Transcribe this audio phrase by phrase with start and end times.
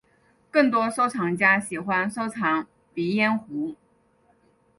[0.49, 3.75] 更多收藏家喜欢收藏鼻烟壶。